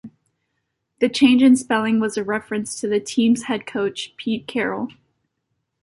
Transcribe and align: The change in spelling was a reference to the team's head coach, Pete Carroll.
The 0.99 1.09
change 1.09 1.43
in 1.43 1.55
spelling 1.55 1.99
was 1.99 2.17
a 2.17 2.23
reference 2.23 2.73
to 2.79 2.87
the 2.87 2.99
team's 2.99 3.43
head 3.43 3.67
coach, 3.67 4.15
Pete 4.17 4.47
Carroll. 4.47 4.87